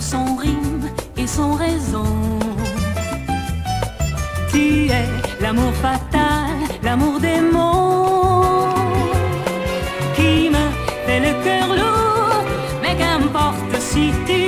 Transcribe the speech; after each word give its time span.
sans 0.00 0.36
rime 0.36 0.88
et 1.16 1.26
sans 1.26 1.54
raison. 1.54 2.04
Tu 4.50 4.86
es 4.88 5.06
l'amour 5.40 5.72
fatal, 5.74 6.56
l'amour 6.82 7.20
démon, 7.20 8.42
qui 10.16 10.50
me 10.50 10.64
fait 11.06 11.20
le 11.20 11.32
cœur 11.44 11.68
lourd, 11.68 12.44
mais 12.82 12.96
qu'importe 12.96 13.80
si 13.80 14.10
tu 14.26 14.39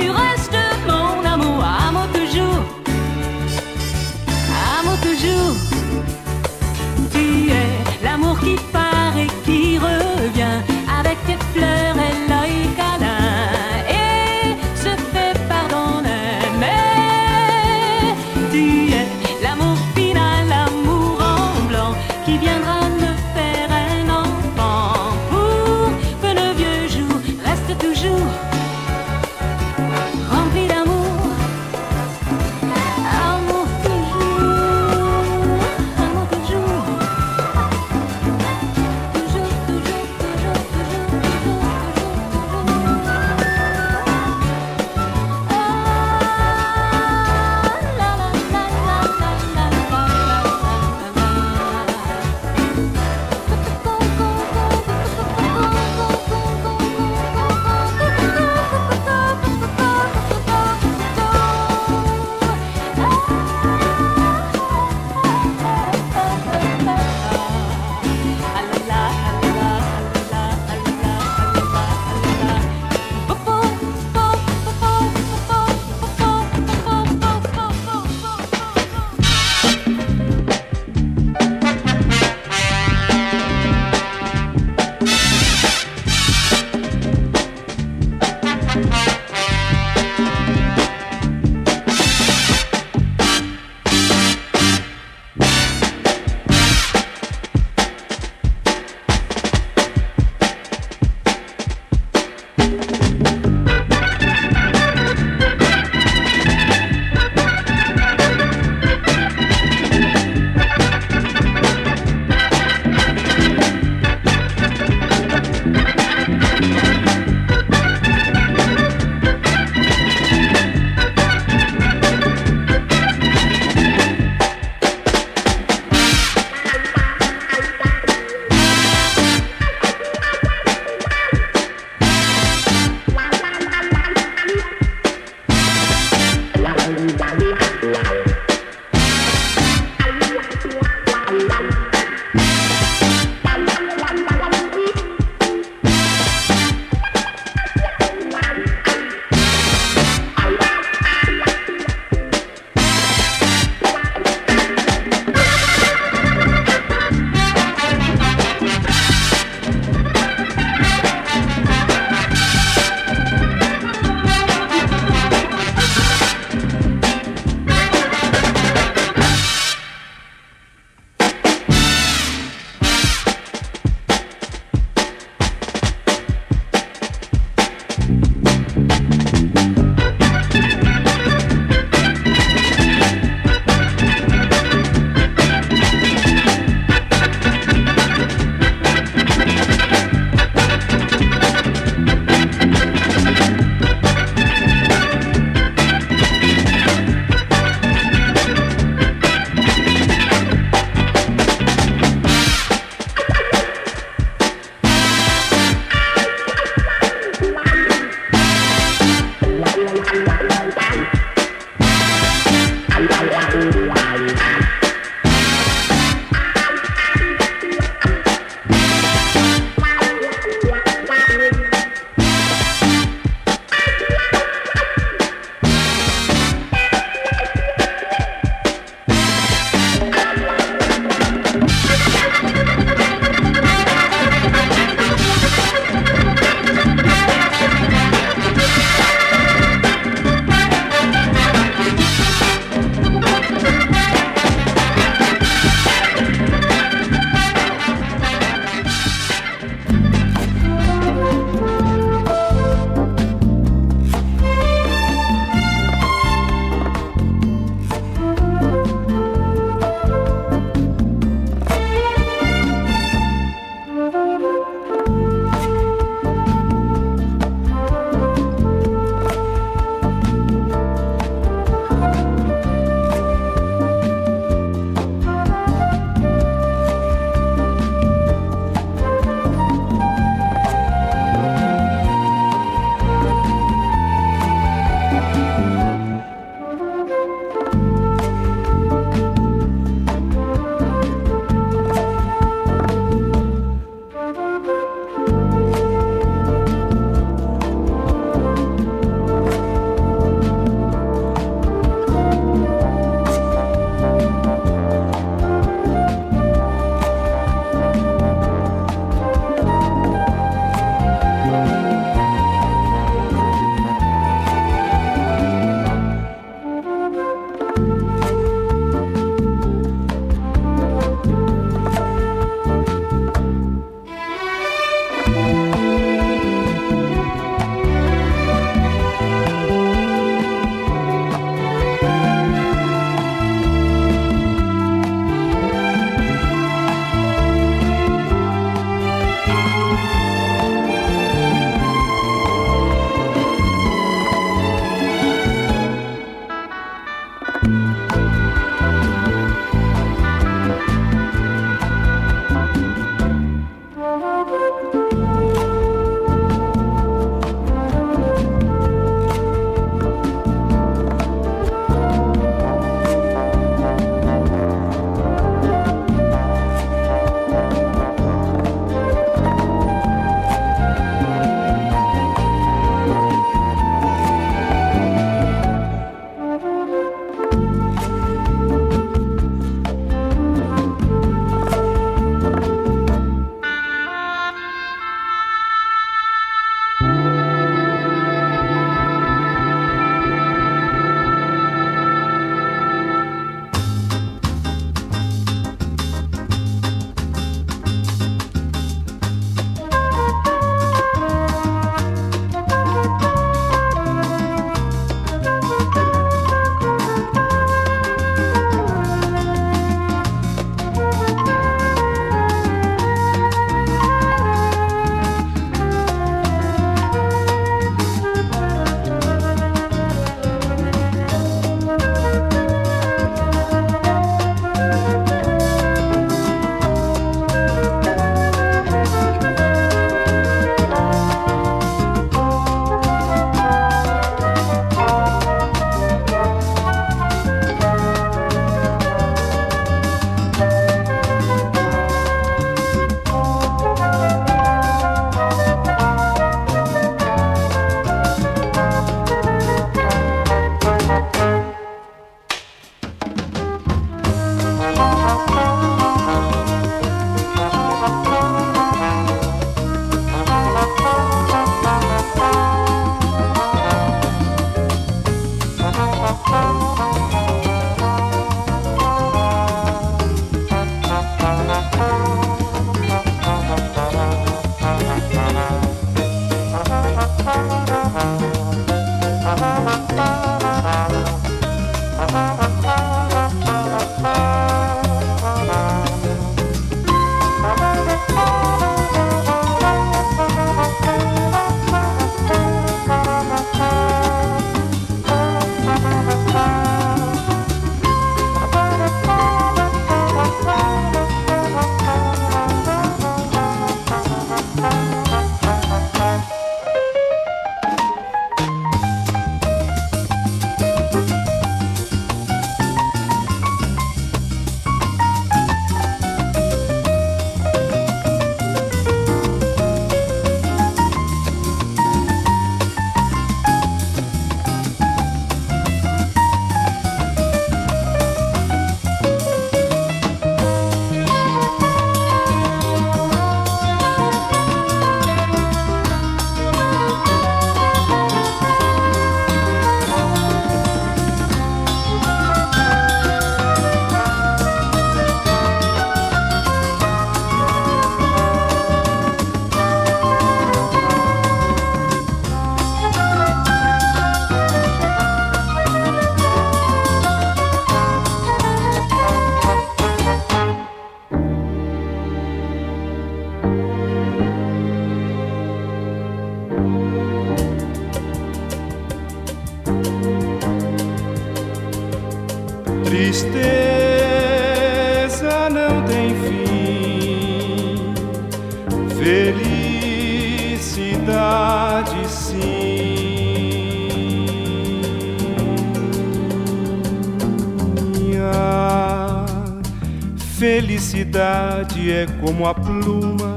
Como 592.63 592.71
a 592.71 592.75
pluma 592.75 593.55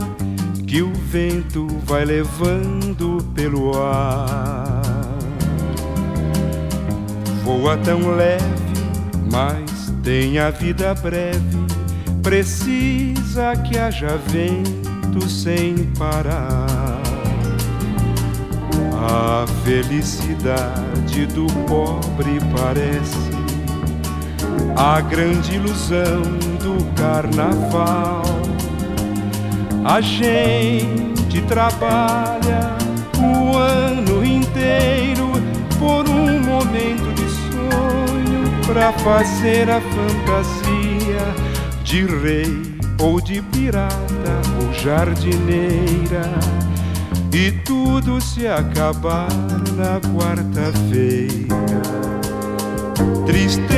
que 0.67 0.83
o 0.83 0.93
vento 0.93 1.69
vai 1.85 2.05
levando 2.05 3.23
pelo 3.37 3.81
ar. 3.81 4.83
Voa 7.45 7.77
tão 7.77 8.17
leve, 8.17 8.43
mas 9.31 9.93
tem 10.03 10.41
a 10.41 10.51
vida 10.51 10.93
breve. 10.93 11.39
Precisa 12.21 13.55
que 13.55 13.79
haja 13.79 14.19
vento 14.27 15.29
sem 15.29 15.77
parar. 15.97 17.01
A 18.93 19.47
felicidade 19.65 21.27
do 21.27 21.47
pobre 21.69 22.41
parece 22.57 23.31
a 24.77 25.01
grande 25.01 25.55
ilusão 25.55 26.23
do 26.59 26.85
carnaval. 26.97 28.36
A 29.89 30.01
gente 30.01 31.41
trabalha 31.43 32.77
o 33.17 33.57
ano 33.57 34.25
inteiro 34.27 35.31
por 35.79 36.09
um 36.09 36.41
momento 36.41 37.15
de 37.15 37.31
sonho 37.31 38.51
para 38.67 38.93
fazer 38.95 39.71
a 39.71 39.81
fantasia 39.81 41.23
de 41.85 42.05
rei 42.05 42.77
ou 43.01 43.21
de 43.21 43.41
pirata 43.41 44.43
ou 44.61 44.73
jardineira. 44.75 46.33
E 47.33 47.53
tudo 47.65 48.21
se 48.21 48.49
acabar 48.49 49.29
na 49.77 50.01
quarta-feira. 50.11 51.55
Tristeza 53.25 53.77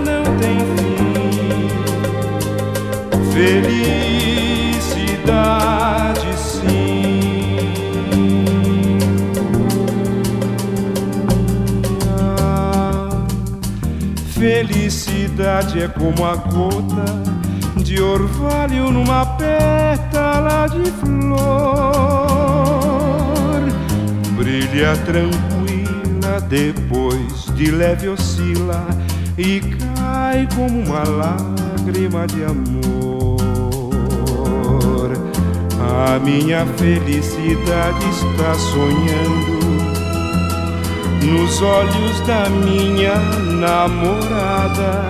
não 0.00 0.22
tem 0.38 0.58
fim, 0.76 1.21
felicidade 3.32 4.92
sim. 6.36 7.38
Ah, 12.08 13.26
felicidade 14.34 15.82
é 15.82 15.88
como 15.88 16.26
a 16.26 16.36
gota 16.36 17.04
de 17.82 18.00
orvalho 18.02 18.90
numa 18.90 19.24
pétala 19.24 20.66
de 20.68 20.90
flor, 20.92 21.42
brilha 24.36 24.96
tranquila 25.06 26.40
depois 26.48 27.46
de 27.54 27.70
leve 27.70 28.08
oscila 28.08 28.86
e 29.38 29.60
cai 29.60 30.46
como 30.54 30.80
uma 30.80 31.02
lágrima 31.08 32.26
de 32.26 32.44
amor. 32.44 33.01
A 35.94 36.18
minha 36.18 36.64
felicidade 36.78 38.08
está 38.08 38.54
sonhando 38.54 39.62
nos 41.22 41.60
olhos 41.60 42.20
da 42.26 42.48
minha 42.48 43.14
namorada. 43.60 45.08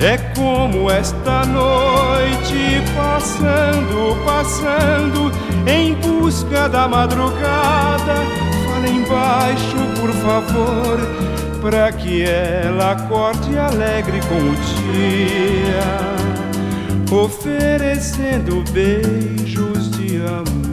É 0.00 0.16
como 0.34 0.90
esta 0.90 1.44
noite 1.44 2.82
passando, 2.96 4.16
passando 4.24 5.30
em 5.66 5.94
busca 5.94 6.68
da 6.70 6.88
madrugada. 6.88 8.14
Fala 8.66 8.88
embaixo, 8.88 9.76
por 10.00 10.10
favor, 10.12 10.98
para 11.60 11.92
que 11.92 12.24
ela 12.24 12.92
acorde 12.92 13.58
alegre 13.58 14.20
com 14.28 14.36
o 14.36 14.54
dia, 14.54 16.15
oferecendo 17.10 18.62
beijos 18.72 19.90
de 19.98 20.26
amor. 20.26 20.65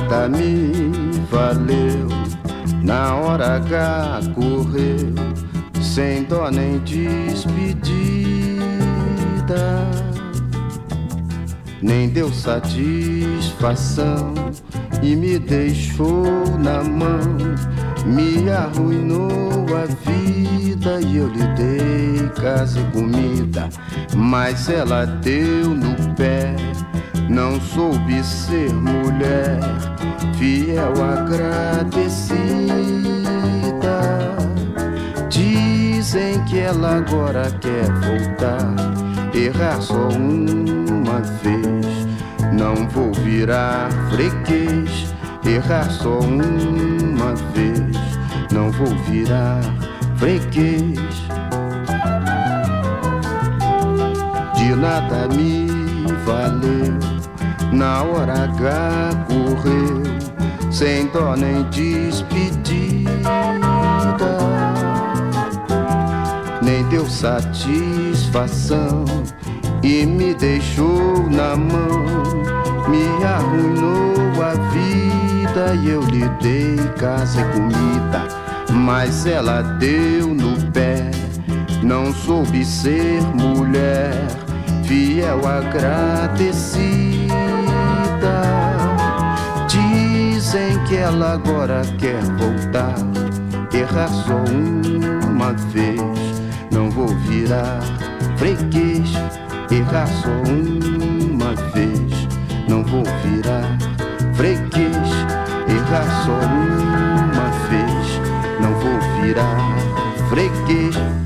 Nada 0.00 0.28
me 0.28 0.72
valeu. 1.30 2.08
Na 2.82 3.14
hora 3.14 3.56
H 3.56 4.20
correu, 4.34 5.14
sem 5.80 6.24
dó 6.24 6.50
nem 6.50 6.78
despedida, 6.78 7.86
nem 11.82 12.08
deu 12.08 12.32
satisfação 12.32 14.32
e 15.02 15.14
me 15.14 15.38
deixou 15.38 16.24
na 16.58 16.82
mão, 16.82 17.20
me 18.06 18.50
arruinou 18.50 19.66
a 19.76 19.84
vida 20.08 21.00
e 21.06 21.18
eu 21.18 21.28
lhe 21.28 21.46
dei 21.54 22.26
casa 22.40 22.80
e 22.80 22.84
comida, 22.92 23.68
mas 24.16 24.68
ela 24.68 25.04
deu 25.04 25.68
no 25.68 25.94
pé 26.14 26.56
não 27.30 27.60
soube 27.60 28.22
ser 28.24 28.72
mulher, 28.72 29.60
fiel, 30.36 30.92
agradecida. 31.00 32.10
Dizem 35.28 36.44
que 36.44 36.58
ela 36.58 36.96
agora 36.96 37.48
quer 37.60 37.86
voltar, 38.00 38.74
errar 39.32 39.80
só 39.80 40.08
uma 40.08 41.20
vez. 41.40 41.86
Não 42.52 42.88
vou 42.88 43.12
virar 43.12 43.90
freguês, 44.10 45.14
errar 45.46 45.88
só 45.88 46.18
uma 46.18 47.36
vez. 47.54 47.96
Não 48.52 48.72
vou 48.72 48.88
virar 49.04 49.60
freguês. 50.16 50.98
De 54.56 54.74
nada 54.74 55.28
me 55.28 55.68
valeu 56.24 57.09
na 57.72 58.02
hora 58.02 58.44
H 58.44 59.26
correu, 59.26 60.02
sem 60.70 61.06
dó 61.08 61.34
nem 61.36 61.62
despedida, 61.70 63.10
nem 66.62 66.84
deu 66.88 67.08
satisfação 67.08 69.04
e 69.82 70.04
me 70.04 70.34
deixou 70.34 71.28
na 71.30 71.56
mão, 71.56 72.04
me 72.88 73.24
arruinou 73.24 74.42
a 74.42 74.54
vida 74.70 75.74
e 75.82 75.90
eu 75.90 76.02
lhe 76.02 76.28
dei 76.40 76.76
casa 76.98 77.40
e 77.40 77.44
comida, 77.52 78.26
mas 78.72 79.26
ela 79.26 79.62
deu 79.62 80.34
no 80.34 80.56
pé, 80.72 81.10
não 81.82 82.12
soube 82.12 82.64
ser 82.64 83.22
mulher, 83.34 84.12
fiel 84.84 85.40
agradecida 85.46 87.29
Dizem 90.50 90.84
que 90.86 90.96
ela 90.96 91.34
agora 91.34 91.80
quer 91.96 92.20
voltar, 92.24 92.96
errar 93.72 94.08
só 94.08 94.34
uma 95.28 95.52
vez. 95.52 96.00
Não 96.72 96.90
vou 96.90 97.06
virar 97.06 97.78
freguês, 98.36 99.12
errar 99.70 100.08
só 100.08 100.28
uma 100.50 101.54
vez. 101.70 102.26
Não 102.68 102.82
vou 102.82 103.04
virar 103.22 103.78
freguês, 104.34 105.08
errar 105.68 106.24
só 106.24 106.32
uma 106.32 107.48
vez. 107.68 108.20
Não 108.60 108.74
vou 108.80 109.22
virar 109.22 109.56
freguês. 110.30 111.19